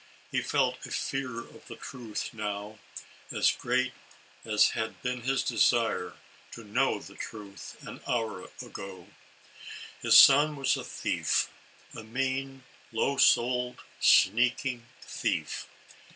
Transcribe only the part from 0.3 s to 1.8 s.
He felt a fear of the